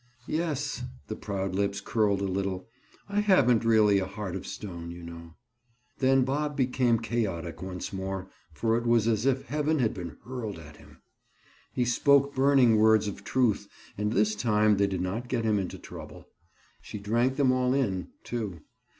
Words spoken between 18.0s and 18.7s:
too.